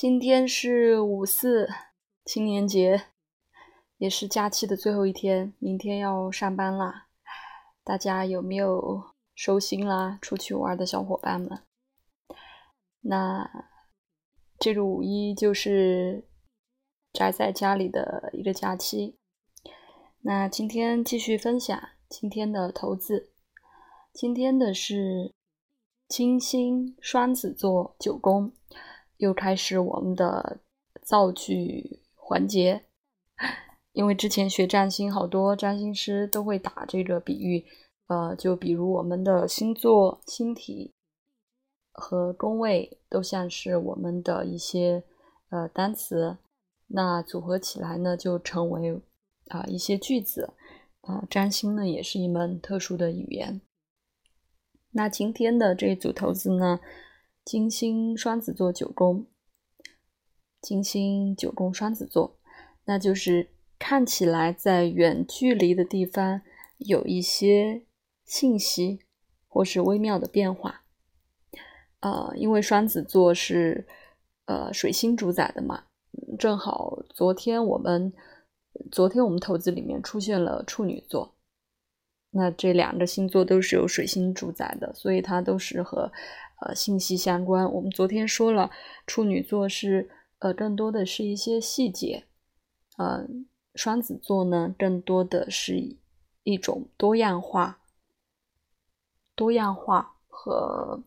[0.00, 1.68] 今天是五四
[2.24, 3.02] 青年节，
[3.98, 7.08] 也是假期的最后一天，明天要上班啦。
[7.84, 10.18] 大家有没有收心啦？
[10.22, 11.62] 出去玩的小伙伴们，
[13.02, 13.68] 那
[14.58, 16.26] 这个五一就是
[17.12, 19.18] 宅在家里的一个假期。
[20.22, 21.78] 那今天继续分享
[22.08, 23.34] 今天的投资，
[24.14, 25.34] 今天的是
[26.08, 28.50] 金星双子座九宫。
[29.20, 30.60] 又开始我们的
[31.02, 32.86] 造句环节，
[33.92, 37.66] 因为之前学占星，好多占星师都会打这个比喻，
[38.06, 40.94] 呃，就比如我们的星座、星体
[41.92, 45.04] 和宫位都像是我们的一些
[45.50, 46.38] 呃单词，
[46.86, 49.02] 那组合起来呢，就成为
[49.48, 50.54] 啊一些句子，
[51.02, 53.60] 啊，占星呢也是一门特殊的语言。
[54.92, 56.80] 那今天的这组投资呢？
[57.44, 59.26] 金星双子座九宫，
[60.60, 62.38] 金星九宫双子座，
[62.84, 66.42] 那就是看起来在远距离的地方
[66.78, 67.86] 有一些
[68.24, 69.00] 信息
[69.48, 70.84] 或是微妙的变化。
[72.00, 73.86] 呃，因为双子座是
[74.44, 75.84] 呃水星主宰的嘛，
[76.38, 78.12] 正好昨天我们
[78.92, 81.34] 昨天我们投资里面出现了处女座。
[82.32, 86.12] 那这两个星座都是由水星主宰的，所以它都是和
[86.60, 87.70] 呃信息相关。
[87.72, 88.70] 我们昨天说了，
[89.06, 92.24] 处女座是呃更多的是一些细节，
[92.96, 93.26] 呃，
[93.74, 95.96] 双子座呢更多的是
[96.42, 97.80] 一种多样化、
[99.34, 101.02] 多样化和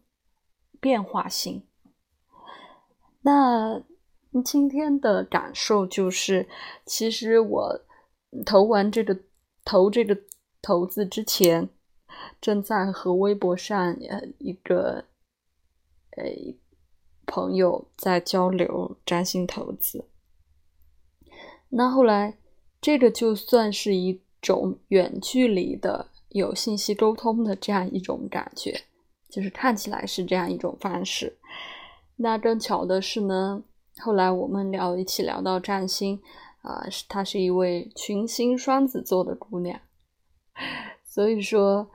[0.79, 1.63] 变化性。
[3.21, 3.81] 那
[4.43, 6.47] 今天的感受就是，
[6.85, 7.81] 其实我
[8.45, 9.17] 投完这个
[9.63, 10.17] 投这个。
[10.65, 11.67] 投资之前，
[12.39, 13.77] 正在和微博上
[14.09, 15.03] 呃一个
[16.17, 16.25] 呃
[17.25, 20.07] 朋友在交流占星投资。
[21.69, 22.37] 那后来，
[22.79, 28.81] 这个就算是一种远距离的有信息沟通的这样一种感觉，
[29.29, 31.39] 就是看起来是这样一种方式。
[32.17, 33.63] 那更巧的是呢，
[33.97, 36.21] 后来我们聊一起聊到占星
[36.61, 39.79] 啊，是她是一位群星双子座的姑娘。
[41.03, 41.89] 所以说，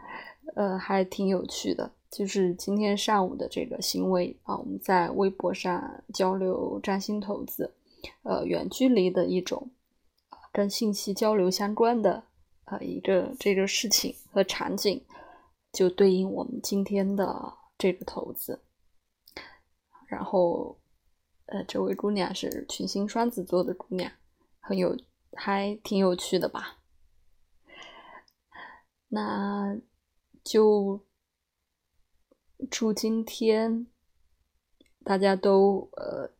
[0.56, 1.92] 呃，还挺有趣的。
[2.10, 7.74] 就是今天上午的这个行为啊，我们在微博上交流占星投资，
[8.22, 9.70] 呃，远距离的一种
[10.52, 12.24] 跟信息交流相关的
[12.64, 15.04] 呃一个这个事情和场景，
[15.72, 18.62] 就对应我们今天的这个投资。
[20.06, 20.78] 然后，
[21.46, 24.10] 呃，这位姑娘是群星双子座的姑娘，
[24.60, 24.96] 很有，
[25.34, 26.78] 还挺有趣的吧。
[29.08, 29.78] 那
[30.42, 31.02] 就
[32.70, 33.86] 祝今天
[35.04, 36.30] 大家都呃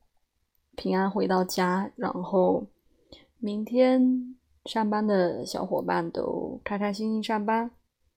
[0.76, 2.66] 平安回到家，然后
[3.38, 7.70] 明天上班的小伙伴都开开心心上班。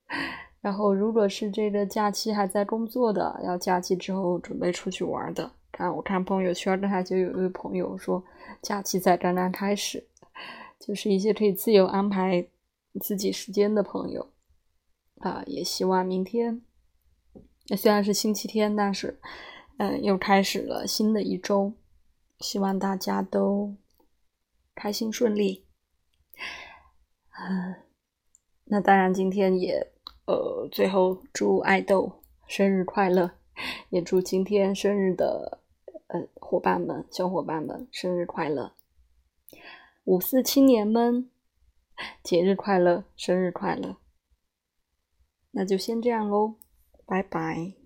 [0.61, 8.23] 然后如果是这个假期还在工作的，要假期之后准备出去玩的，看我看朋友圈，刚才就有一位朋友说
[8.61, 10.07] 假期才刚刚开始，
[10.79, 12.47] 就是一些可以自由安排
[12.99, 14.27] 自己时间的朋友。
[15.21, 16.61] 啊，也希望明天，
[17.67, 19.19] 那虽然是星期天，但是，
[19.77, 21.73] 嗯，又开始了新的一周，
[22.39, 23.75] 希望大家都
[24.75, 25.65] 开心顺利。
[27.31, 27.75] 嗯，
[28.65, 29.91] 那当然，今天也，
[30.25, 33.31] 呃，最后祝爱豆生日快乐，
[33.89, 35.59] 也祝今天生日的，
[36.07, 38.73] 呃，伙伴们、小伙伴们生日快乐，
[40.03, 41.29] 五四青年们
[42.21, 43.97] 节日快乐，生日快乐。
[45.51, 46.55] 那就先这样喽，
[47.11, 47.80] 拜拜。